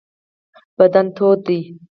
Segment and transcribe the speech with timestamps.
[0.77, 1.59] بدن تود دی.